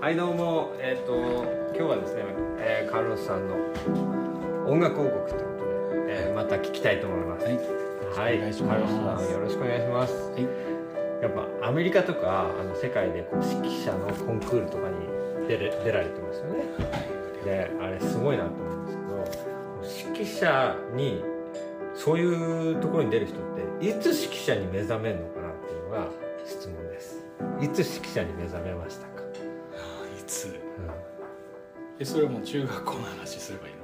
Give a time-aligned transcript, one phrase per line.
[0.00, 0.72] はいどうも。
[0.78, 1.14] えっ、と
[1.74, 2.22] 今日はですね、
[2.58, 3.54] えーカルロスさんの
[4.66, 7.46] 音楽王国ということで、えーまた聞きたいと思います。
[7.46, 7.56] はい。
[8.38, 8.52] はい。
[8.52, 10.12] カルロスさんよろしくお願いします。
[10.32, 10.42] はい。
[11.22, 16.64] やっぱアメリカとかあの世界でこう指揮者のコンクールとかに出れ出られてますよね。
[17.44, 21.24] であれすごいなと思うんですけど指揮者に
[21.94, 23.42] そういうところに出る人っ
[23.80, 26.08] ていつ指揮者に目覚めるのかなっていうのが
[26.44, 27.24] 質問です。
[27.60, 29.15] いつ指揮者に目覚めました
[31.98, 33.80] えそれはもう中学校の話すればいいの？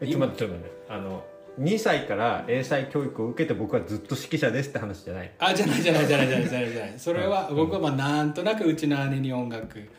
[0.00, 0.92] えちょっと待ってちょっと待って。
[0.92, 1.24] あの
[1.60, 5.32] 2歳から英才教育を受けて僕はずっと指揮者ですって話じゃない。
[5.38, 6.70] あじゃないじゃないじゃないじゃないじゃない。
[6.72, 9.90] じゃないそれは僕はまあなんとなくうちの兄に音楽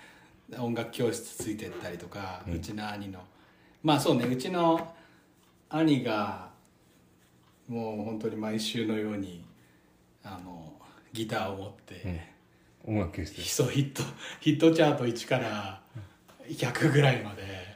[0.58, 3.20] 音楽教室ついてったりとか、うちの兄の。
[3.84, 4.94] まあそうねうちの
[5.70, 6.50] 兄が
[7.68, 9.46] もう本当に毎週のように
[10.24, 10.74] あの
[11.12, 12.34] ギターを持って、
[12.86, 14.04] 音楽教室ヒット
[14.40, 15.82] ヒットチャート1から
[16.48, 17.74] 100ぐらいまで。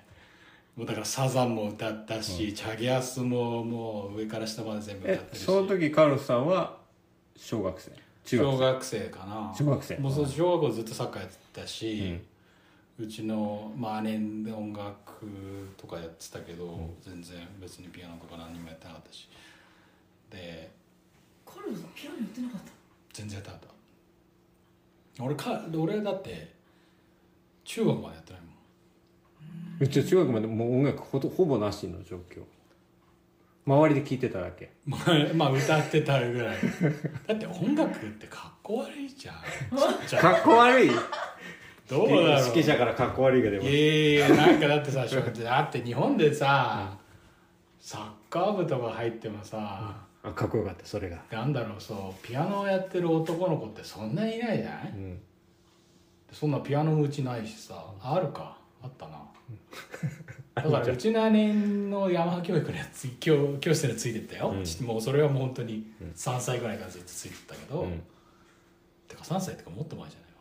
[0.75, 5.43] もうだからサザンも歌ったし、チャゲアスももう上から下まで全部歌っえてるし。
[5.43, 6.77] その時カルロスさんは
[7.35, 7.91] 小学生？
[8.23, 8.51] 中学生？
[8.51, 9.53] 小学生かな。
[9.57, 9.97] 中学生。
[9.97, 12.19] もうそう小学校ずっとサッカーやってたし、
[12.99, 14.93] うちの、まあ、姉で音楽
[15.77, 19.27] とかやってたけど、全然別にピアノとか何にもやってなかったし。
[20.29, 20.69] で
[21.43, 22.71] カルピアノやってなかった？
[23.13, 23.69] 全然やってなかっ
[25.17, 25.23] た。
[25.23, 26.53] 俺か俺だって
[27.63, 28.49] 中学までやってないもん
[29.79, 32.41] うちは中学までもう音楽ほとほぼなしの状況。
[33.65, 34.71] 周りで聴いてただけ。
[34.85, 35.01] まあ、
[35.33, 36.57] まあ歌ってたぐらい。
[37.27, 39.35] だって音楽ってかっこ悪いじゃん。
[39.35, 39.39] ち
[40.05, 40.21] っちゃい。
[40.21, 40.89] かっこ悪い？
[41.89, 42.47] どうだろう。
[42.47, 43.69] 指揮者からかっこ悪いが出ます。
[43.69, 43.73] い
[44.17, 46.97] やいやなんかだってさだって日本でさ、
[47.79, 51.21] サッカー部とか入ってもさ、あかっこよかったそれが。
[51.29, 55.19] なんだろうそうピアノをやってる男の子ってそんなにいないじゃない、うん。
[56.31, 59.17] そんなピアノもうちないしさあるかあったな。
[60.55, 68.01] だから うちの姉のヤマハ教育のやつ教教室についてったよ、もうそれはもう本当に3歳ぐらいからずっとついてったけど、うん。
[69.07, 70.37] てか3歳とかもっと前じゃないか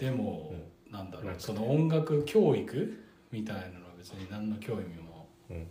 [0.00, 0.54] な、でも、
[0.90, 5.66] なんだろうなんかその音楽教育みたいなのは別に何の興味も、うん。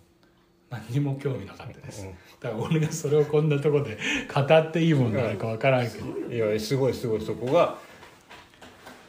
[0.69, 2.11] 何にも興味なかったです、うん。
[2.39, 3.97] だから俺がそれをこんなとこで
[4.33, 7.77] 語っていいもんなのか分からんけど、いやすごいすごいそこが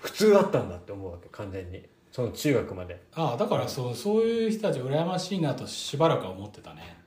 [0.00, 1.82] 普通だったんだって思うわけ完全に。
[2.10, 3.02] その中学まで。
[3.14, 6.98] ああだからそうそういう人たち羨ましいなとしばらくは思ってたね、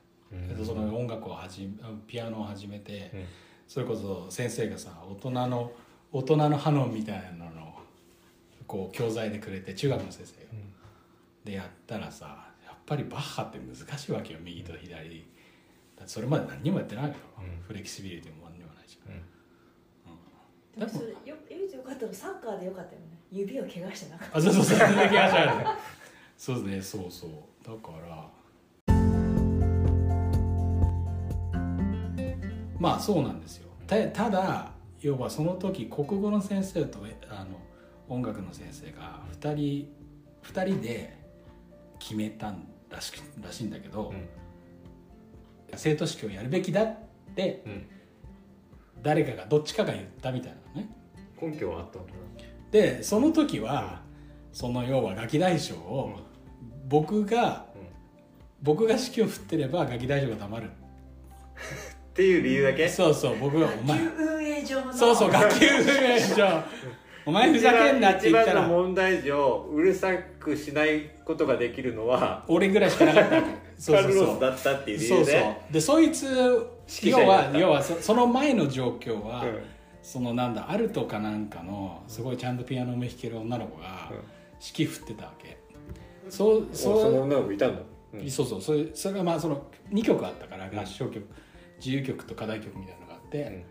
[0.48, 1.72] けどその音楽を始め
[2.06, 3.24] ピアノを始めて、うん。
[3.68, 5.72] それこそ先生がさ大人の
[6.12, 7.72] 大人のハノンみたいなのを
[8.66, 10.52] こう教材でくれて中学の先生が、
[11.44, 15.26] でやったらさやっぱりバッハって難しいわけよ右と左。
[16.04, 17.16] それまで何にもやってないけど、
[17.68, 18.98] フレキシビリティも何にもないし、
[20.76, 23.18] でもそれよ唯一よかったのサッカーでよかったよね。
[23.30, 24.78] 指を怪我してなかっあそうそうそう。
[24.78, 25.34] そんな気がし
[26.38, 27.02] そうですね。
[27.02, 27.30] そうそう。
[27.64, 28.28] だから。
[32.78, 33.68] まあそうなんですよ。
[33.86, 37.60] たただ要はその時国語の先生とえあの
[38.08, 39.88] 音楽の先生が2人
[40.42, 41.18] 二人で
[41.98, 44.12] 決めたんらしくらしいんだけど、
[45.76, 46.98] 生徒式をやるべきだっ
[47.36, 47.86] てうん
[49.00, 50.90] 誰かがどっちかが言ったみたいなのね。
[51.40, 52.10] 根拠はあったのか
[52.70, 54.00] でその時は
[54.52, 56.18] その要はガキ大将を
[56.88, 57.66] 僕が、
[58.62, 60.66] 僕が指揮を振ってればガキ大将が黙る。
[60.66, 62.88] っていう理由だけ？
[62.88, 64.04] そうそう僕が「おた前。
[64.04, 64.92] 野球運営上の。
[64.92, 66.62] そうそう学級運営上。
[67.24, 73.42] お前ふざけんな」って言った一番のら問題上うるさくしないことができるのは俺ぐらいしかなかった
[73.78, 74.26] そうそうそう。
[74.26, 75.72] ロスだったっていう理由でそうそう。
[75.72, 76.66] でそいつ
[77.04, 79.62] 要は要はそその前の状況は、うん。
[80.02, 84.16] そのなんだアルトかなんかのすごいちゃんとピアノも弾ける女の子がうん。
[84.64, 85.58] 指揮振ってたわけ、
[86.30, 87.82] そうそそうの女の子いたんだ
[88.14, 88.30] うん。
[88.30, 88.60] そうそう。
[88.60, 91.26] それそれがまあその2曲あったから合唱曲、
[91.78, 93.64] 自由曲と課題曲みたいなのがあって、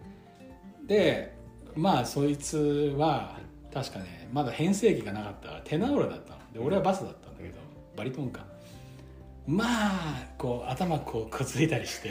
[0.86, 1.34] で
[1.76, 3.38] まあそいつは
[3.74, 6.40] 確かねまだ編成機がなかったテナーロだったの。
[6.52, 7.56] で俺はバスだったんだけど、
[7.96, 8.46] バリトンか
[9.52, 12.10] まあこう頭こうこついたりして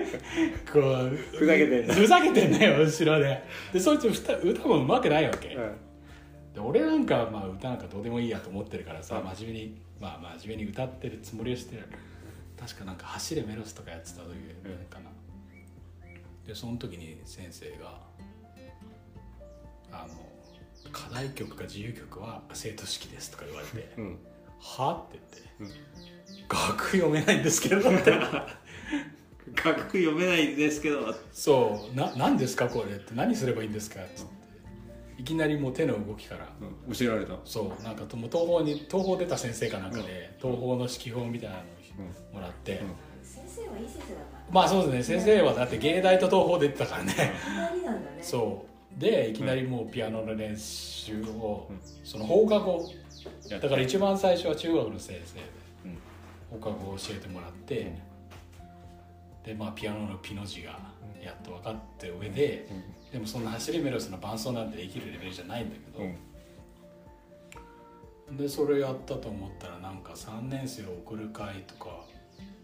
[0.72, 3.42] こうふざけてんだふざけてんだよ後ろで。
[3.74, 5.74] でそいつ歌歌もうまくないわけ、うん。
[6.54, 11.82] で俺なんかまあ歌なんかどうでもいいやと思ってるからさ真面目にまあ真面目に歌ってるつもりをしてる。
[12.58, 14.30] 確かなんか「走れメロス」とかやってた時
[14.88, 15.10] かな、
[16.46, 18.00] でその時に先生が
[19.90, 20.14] あの
[20.90, 23.92] 「課題曲か自由曲は生徒式です」とか言われて。
[23.98, 24.18] うん
[24.62, 25.18] 「は?」って
[25.58, 25.76] 言って
[26.48, 28.10] 「楽譜読めないんですけど」っ て
[29.64, 31.14] 楽譜読めないんですけど。
[31.32, 31.96] そう。
[31.96, 32.68] な何ですか？
[32.68, 33.14] これって。
[33.14, 34.00] 何すればいいんですか？
[34.00, 34.10] って。
[34.16, 36.48] 言っていきなりもう手の動きから。
[36.86, 36.94] うん。
[36.94, 37.36] 教えられた。
[37.44, 37.82] そう。
[37.82, 42.88] なんかともう東宝に東宝出た先生かなんかで、東宝の指揮法みたいなのをもらって、うん。
[43.22, 45.20] 先生はいい先生だったまあそうですね。
[45.20, 47.12] 先生はだって芸大と東宝出てたからね。
[47.12, 47.16] ん。
[47.84, 51.80] だねそうでいきなりもうピアノの練習を、うん。
[52.04, 52.90] その放課後。
[53.48, 55.44] やだから一番最初は中学の先生で
[55.84, 56.58] うん。
[56.60, 57.92] 放課後教えてもらって、
[59.44, 60.78] でまあピアノのピの字が
[61.22, 62.68] やっと分かって上で、
[63.12, 66.04] でもそんな走りメロスの伴奏なんてできるレベルじゃないんだけど、
[68.30, 68.36] うん。
[68.36, 72.04] でそれやったと思ったらなんか3年生を送る会とか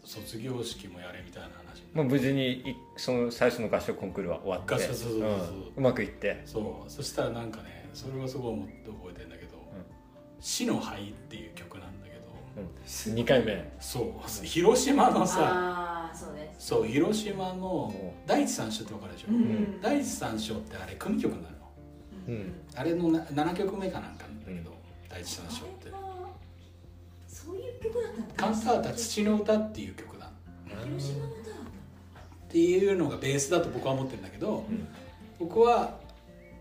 [0.08, 4.74] 卒業式もやれみたいな話まあ、無事にいその最初の合唱コンクールは終わって。
[4.74, 5.28] 合唱そうそうそうそう。
[5.28, 5.72] うん。
[5.76, 6.42] うまくいって。
[6.46, 6.90] そう。
[6.90, 9.58] そしたらなんかねそれはすごい思って覚えてるんだけど
[10.40, 13.70] 「死の灰」っていう曲なんだけど2回目。
[13.80, 14.44] そう。
[14.44, 16.54] 広島のさああそうね。
[16.58, 17.92] そう広島の
[18.26, 19.80] 第一三章って分かるでしょ、うん。
[19.82, 21.44] 第一三章ってあれ組曲なの。
[22.28, 22.52] うん。
[22.74, 24.72] あれのな7曲目かなんかなんだけど、
[25.08, 25.90] 第一三章って
[28.36, 30.26] カンタータ土の歌っていう曲だ。
[30.26, 30.30] っ
[32.50, 34.88] ていうのがベースだと僕は思ってるんだけど、うん。
[35.38, 35.98] 僕は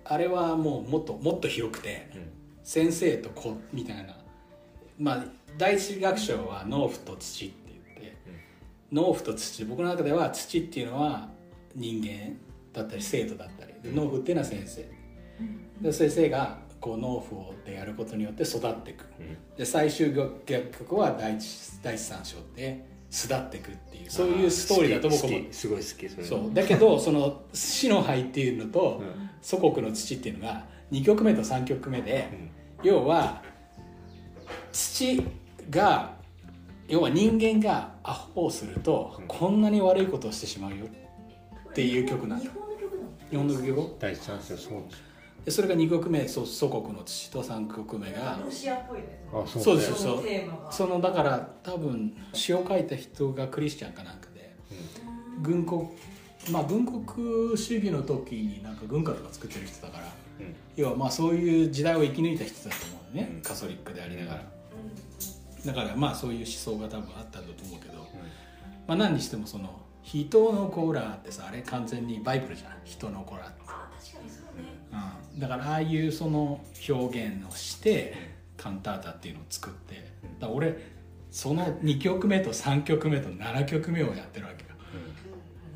[0.04, 2.30] あれはもうもっともっと広くてうん。
[2.64, 4.16] 先生と子みたいな。
[5.00, 5.24] まあ
[5.58, 8.18] 第一楽章は農夫と土って言って、
[8.92, 9.64] 農夫と土。
[9.66, 11.30] 僕の中では土っていうのは
[11.74, 12.36] 人間
[12.74, 14.86] だったり生徒だったりで農夫っていうのは先生。
[15.82, 19.06] で先生がこう農夫でやることによって育っていく
[19.58, 24.10] で最終曲は第一第一三章で巣立っていくっていう。
[24.10, 26.54] そういうストーリーだと僕は思う好きすごい好きそう。
[26.54, 29.02] だけどその「死の灰」っていうのと
[29.42, 32.28] 「祖国の土」っていうのが2曲目と3曲目で、
[32.84, 33.42] 要は
[34.72, 35.24] 土
[35.70, 36.16] が
[36.88, 40.86] 要は人間がアホをするとこんなに悪いことをしてしまうよ
[41.70, 43.96] っていう曲なん日だ本の曲なの日本の曲？
[44.00, 45.07] 第一三章そうで
[45.50, 50.72] それが2曲目そう祖国の土と3曲目がロシアっぽいねあそうそうですそのテーマが。
[50.72, 54.56] そのだから多分詩を書いた人がクリスチャンかなんかで
[55.42, 55.90] 軍国
[56.52, 60.06] まあ軍国主義の時になんか軍歌とか作ってる人だから
[60.40, 60.56] うん。
[60.76, 63.42] 要はまあそういう時代を生き抜いた人だと思うね、うん。
[63.42, 64.44] カソリックでありながら、
[65.66, 68.08] だからまあそういう思想が多分あったんだと思うけど、
[68.88, 73.62] まあ何にしてもその「人の子ら」ってさあれ完全にバイブルじゃない人の子らって、
[75.38, 78.14] だからああいうその表現をして
[78.58, 80.78] カンタータっていうのを作ってだ俺
[81.30, 84.70] その2曲目と3曲目と7曲目をやってるわけよ。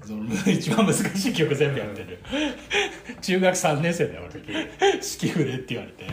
[0.03, 2.19] その一番難しい曲全部やってる。
[3.21, 4.39] 中学3年生だよ俺。
[4.39, 4.57] 指
[4.99, 6.05] 揮振れって言われて。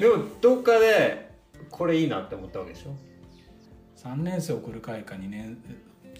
[0.00, 1.30] でもどっかで
[1.70, 2.96] これいいなって思ったわけでしょ
[3.98, 5.58] ？3年生送る会か2年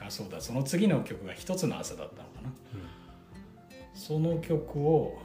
[0.01, 0.43] あそうだ。
[0.43, 2.53] その次の曲が一つの朝だったのかな、
[3.95, 5.23] その曲をこ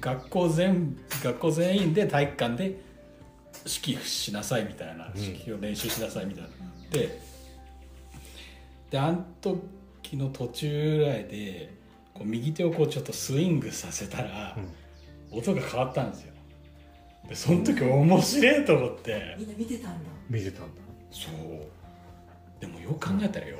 [0.00, 6.48] 学校全学校全員で体育館で指揮しなさいみたいな、指揮を練習しなさいみたいな、
[6.90, 7.20] で
[8.90, 11.74] であの時の途中ぐらいで
[12.14, 14.56] こう右手をこうちょっとスイングさせたら、
[15.30, 16.32] 音が変わったんですよ。
[17.28, 20.10] でその時面白いと思って、みんな見てたんだ。
[20.28, 20.68] 見てたんだ。
[21.10, 21.34] そう。
[22.60, 23.58] でもよく考えたらよ、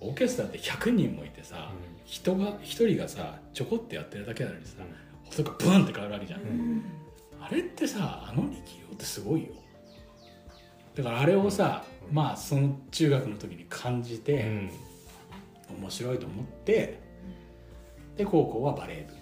[0.00, 1.72] オーケストラって100人もいてさ、
[2.04, 4.76] 人が一人がさちょこってやってるだけなのにさ、
[5.32, 6.40] 音がブンって変わるわけじゃん、
[7.40, 8.54] あれってさあの力
[8.88, 9.48] 量ってすごいよ。
[10.94, 14.70] だからあれをさ、まあその中学の時に感じて、うん。
[15.78, 17.00] 面白いと思って
[18.16, 19.20] で高校はバレー部。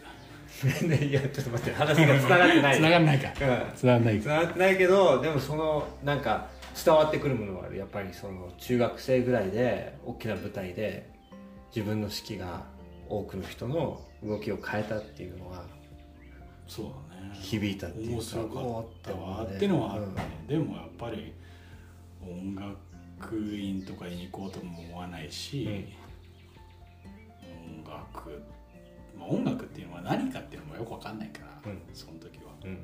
[0.89, 2.77] ね いやちょっと待って話がつながってない。
[2.77, 3.29] 繋がんないか。
[3.29, 3.77] うん。
[3.77, 6.49] 繋がんないつながってないけどでもそのなんか
[6.85, 7.77] 伝わってくるものがある。
[7.77, 11.11] やっぱりその中学生ぐらいで大きな舞台で
[11.75, 12.65] 自分の指揮が
[13.09, 15.65] 多くの人の動きを変えたっていうのは
[16.69, 17.31] そうだね。
[17.33, 19.45] 響いたっていうか面白かったわ。
[19.45, 21.33] ってのはあったね、でもやっぱり
[22.23, 25.87] 音楽院とかに行こうとも思わないし、
[27.43, 28.43] 音楽、
[29.19, 31.83] まあ、音楽っていうのは何かっていうのもよく分かんないから、うん。
[31.95, 32.53] その時は。
[32.65, 32.79] うん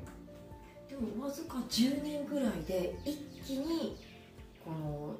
[0.87, 3.97] でもわずか10年ぐらいで一気に
[4.63, 5.15] この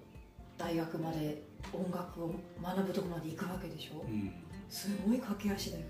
[0.58, 1.42] 大学まで
[1.74, 4.06] 音楽を学ぶとこまで行くわけでしょ。
[4.08, 4.32] うん。
[4.70, 5.88] すごい駆け足だよね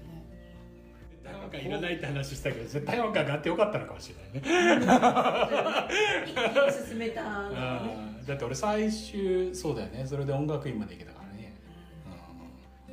[1.26, 5.88] 大音楽いらないって話したけど絶対音楽があってよかったのかもしれないね。
[6.28, 10.06] 一気に進めただって俺最終そうだよね。
[10.06, 11.56] それで音楽院まで行けたからね、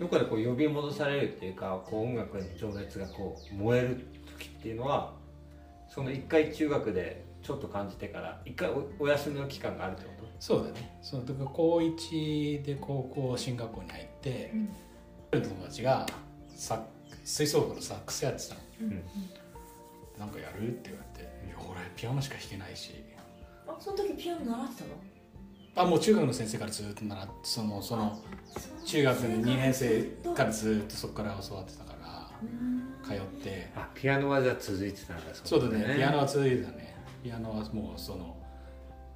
[0.00, 4.06] どこかでこう呼び戻されるっていうかこう音楽への情熱がこう燃える
[4.38, 5.12] 時っていうのは
[5.88, 10.22] その一回中学でちょっと感じてから一回おお休みの期間があるってこと？
[10.38, 10.98] そうだね。
[11.02, 14.68] その時高1で高校進学校に入って、うん。
[15.42, 16.06] 友達が
[16.54, 16.80] サッ
[17.24, 18.60] 吹奏楽のサックスやってたの。
[18.82, 19.02] うん。
[20.18, 22.94] なんかやるって言われて「いや俺ピアノしか弾けないし。
[23.66, 24.94] あその時ピアノ習ってたの？
[25.74, 28.18] あもう中学の先生からずっと習ってそのその
[28.84, 30.02] 中学の2年生
[30.34, 32.30] からずっとそこから教わってたから
[33.02, 33.70] 通って。
[33.74, 36.94] あピアノはじゃあ続いてたんだそうだねピアノは続いてたね。
[37.22, 38.36] ピアノはもうその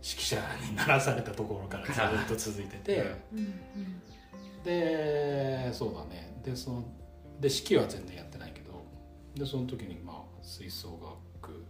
[0.03, 0.37] 指揮者
[0.71, 1.95] にならされたところからずっ
[2.29, 4.63] と 続いてて、うんうん。
[4.65, 6.41] でそうだね。
[6.45, 6.85] でその
[7.41, 8.85] で指揮は全然やってないけど
[9.35, 11.65] でその時にまあ吹奏楽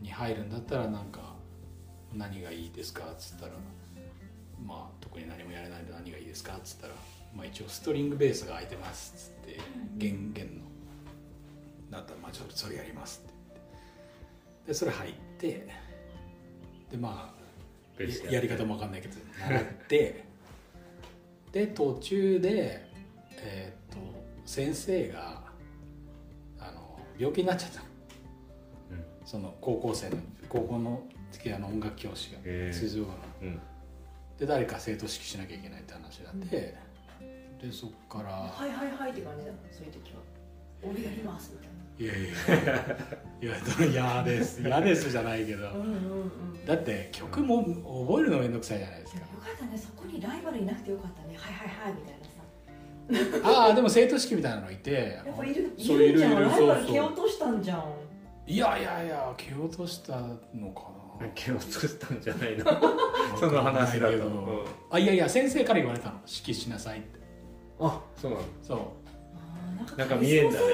[0.00, 1.34] に入るんだったらなんか
[2.12, 3.52] 何がいいですかっつったら
[4.64, 6.94] まあ特に何もやれないんで何がいいですかっつったら、
[7.34, 9.60] まあ、一応ストリングベースが空いてますっつって
[9.96, 10.64] 弦弦の
[11.90, 13.64] だったらまあちょっとそれやりますって言っ
[14.64, 14.68] て。
[14.68, 15.68] でそれ入って
[16.90, 17.44] でまあ
[18.26, 20.24] ややり方も分かんないけど習って
[21.52, 22.88] で途中で
[23.36, 23.83] えーっと
[24.44, 25.42] 先生が
[26.58, 27.86] あの病気になっちゃったの。
[28.92, 29.04] うん。
[29.24, 30.16] その高校生の
[30.48, 31.02] 高校の
[31.42, 33.60] ピアノ音楽教師がへー吹奏楽のうん。
[34.38, 36.76] で誰か生徒指揮しなきゃいけないって話になって、
[37.62, 38.30] でそっから。
[38.30, 39.52] はいはいはいって感じだ。
[39.70, 40.20] そういう時は。
[40.82, 41.74] 俺やりますみたいな。
[41.96, 43.56] いやいやいや。
[43.86, 44.60] いや嫌です。
[44.60, 45.70] 嫌ですじゃないけど。
[45.70, 45.86] うんうんう
[46.56, 46.66] ん。
[46.66, 49.20] だって曲も覚えるのめんどくさいじゃないですか。
[49.20, 49.78] よかったね。
[49.78, 51.36] そこにライバルいなくてよかったね。
[51.38, 52.23] はいはいはいみたいな。
[52.23, 52.23] さ
[53.44, 55.20] ああでも生徒式みたいなのいて。
[55.26, 57.84] やっぱいるいそうるじゃんライバル蹴落としたんじゃん。
[58.46, 60.12] いやいやいや蹴落とした
[60.54, 60.82] のか
[61.20, 61.28] な。
[61.34, 62.64] 毛を作ったんじゃないの？
[63.38, 64.64] その話だけどうん。
[64.90, 66.14] あいやいや先生から言われたの。
[66.26, 67.20] 指揮しなさいって。
[67.80, 68.42] あそうなの？
[68.62, 69.98] そう。
[69.98, 70.66] なんか見えんだね。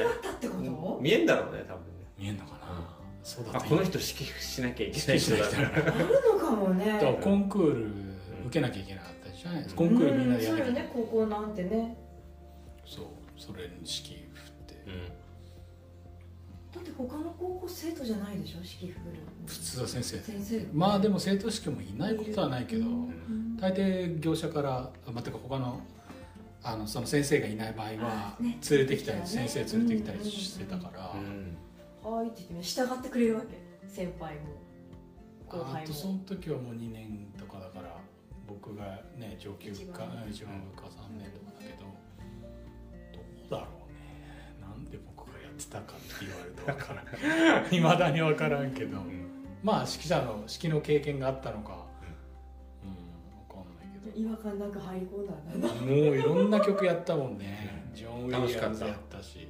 [1.00, 2.06] 見えんだろうね多分ね。
[2.18, 5.44] 見えんのかな、そうだあこの人指揮しなきゃいけない人だ。
[5.46, 6.92] あるのかもね。
[6.92, 7.86] だからコンクール
[8.46, 9.78] 受けなきゃいけなかったじゃないですか。
[9.78, 11.96] コンクールみんなでやうんそうよらなきゃいけないね高校なんてね
[12.90, 13.04] そう
[13.36, 14.74] それに指揮振って。
[14.86, 15.08] うん。
[16.72, 18.94] だって他の高校生徒じゃないでしょ指揮振る
[19.46, 20.18] 普通は先生。
[20.18, 20.66] 先生。
[20.72, 23.56] まあでも生徒式もいないことはないけどうん。
[23.56, 25.80] 大抵業者からあまた他の
[26.62, 29.26] あのその先生がいない場合は連れてきたりね。
[29.26, 31.14] 先生連れてきたりしてたから。
[31.14, 32.12] うん。
[32.12, 34.40] はいって言ってね従ってくれるわけ先輩も。
[35.48, 37.96] 後輩あとそのも時はもう2年とかだから
[38.48, 38.84] 僕が
[39.16, 39.86] ね上級か上。
[39.86, 41.49] か3年とか
[46.60, 48.98] って言われると分からんいまだに分からんけど。
[49.62, 51.84] まあ指揮者の指揮の経験があったのか。
[52.82, 52.90] うん
[53.48, 54.16] 分かんないけど。
[54.16, 55.32] 違和感なんか入り込んだ
[55.68, 57.84] んもういろんな曲やったもんね。
[57.94, 59.48] ジョン・ウィリアムズやったし。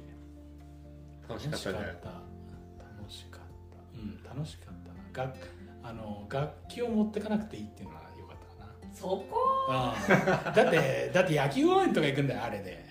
[1.29, 1.71] 楽しかった。
[1.71, 1.77] ね。
[1.77, 3.41] 楽しかっ
[3.71, 3.77] た。
[3.97, 4.73] うん楽しかっ
[5.13, 5.25] たな。
[5.25, 5.39] 楽
[5.83, 8.93] あの楽器を持ってかなくていいっていうのは良かったかな。
[8.93, 9.25] そこ？
[9.69, 10.53] うん。
[10.53, 12.90] だってだって野球応援とか行くんだよあれで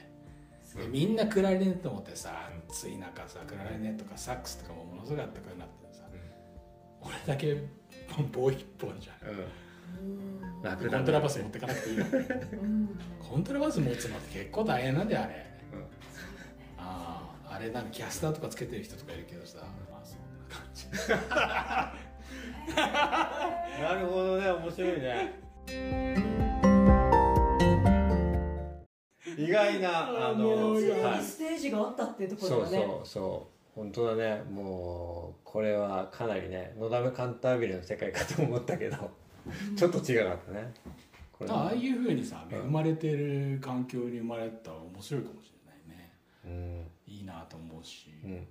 [0.76, 6.04] でみんなクラリネット持ってさ暑い中さクラリネットとかサックスとかもものすごいあったかくなってさ
[7.00, 7.62] 俺だけ
[8.32, 9.30] 棒一本じゃん。
[9.30, 10.62] うん。
[10.62, 12.88] 楽コントラバス持ってかなくていいのうん。
[13.18, 15.46] コントラバス持つのって結構大変なんだよあれ。
[16.78, 19.58] あああれなんかキャスターとかつけてる人とかいるけどさ
[19.90, 20.86] まあそんな感じ。
[23.82, 26.49] なるほどね面白いね
[29.36, 32.78] 意外なあのステージがあったっていうとこそうろがね。
[32.78, 33.60] そうそう。
[33.74, 34.42] 本当だね。
[34.50, 39.10] もうこれはかなりねのだめカンタービレの世界かと思ったけど
[39.76, 40.72] ちょっと違かったね。
[41.32, 42.58] これああいうふうにさうん。
[42.58, 46.12] 恵まれてる環境に生まれたら面白いかもしれないね。
[46.44, 47.12] うん。
[47.12, 48.46] いいなと思うし、うん。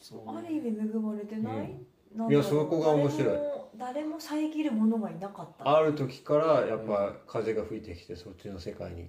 [0.00, 1.74] そうある意味恵まれてない、
[2.16, 2.30] うん。
[2.30, 3.24] いやそこが面白い。
[3.24, 5.76] 誰も誰も遮るものがいなかった。
[5.76, 9.08] ある時からやっぱ風が吹いてきてそっちの世界に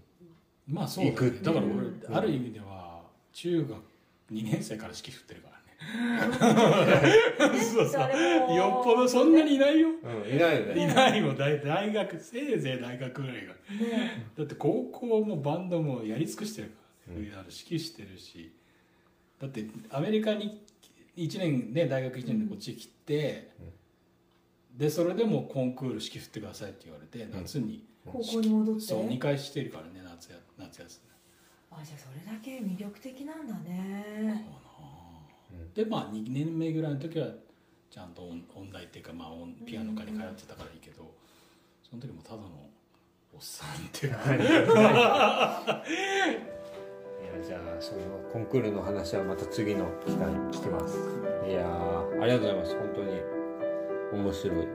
[0.68, 1.44] まあそうだ,、行くっていう。
[1.44, 3.04] だから俺、うんある意味では
[3.34, 3.72] 中学
[4.32, 5.66] 2年生から指揮振ってるからね。
[7.62, 9.90] そうよっぽどそんなにいないよ。
[9.90, 11.38] うんいないよいねないもん。
[11.38, 13.54] 大大学せいぜい大学ぐらいが。
[13.54, 16.74] ねだって高校もバンドもやり尽くしてるか
[17.10, 17.20] ら、ね。
[17.20, 17.26] うん。
[17.26, 18.52] 指揮してるし。
[19.40, 20.62] だってアメリカに
[21.18, 23.52] 1年ね大学1年でこっち来て、
[24.76, 28.82] でそれでもコンクール指揮振ってくださいって言われて夏に、高校に戻って。
[28.82, 30.05] そう2回してるからね
[30.76, 31.02] 夏や夏休
[31.72, 34.46] あじゃあそれだけ魅力的なんだね。
[35.52, 37.28] みでまあ2年目ぐらいの時は
[37.90, 41.14] ちゃんと音音大っていうか、まあ、音ピアノ科に通ってたからいいけど
[41.90, 42.50] その時もただの
[43.34, 44.14] おっさんっていう。
[44.14, 44.40] かい。
[44.40, 44.46] や
[47.46, 48.02] じゃあその
[48.32, 50.98] コンクールの話はまた次の機会に聞きます。
[51.48, 52.76] いやーありがとうございます。
[52.76, 53.22] 本当に
[54.24, 54.68] 面白い。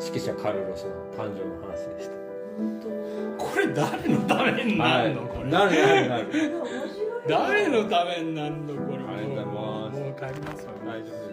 [0.00, 2.29] 指揮者カルロスの誕生の話でした
[3.38, 5.50] これ誰のためになるの、これ。
[7.28, 8.98] 誰のためになんのこれ。
[9.44, 10.72] もう帰りますわ。
[10.84, 11.29] 大丈夫です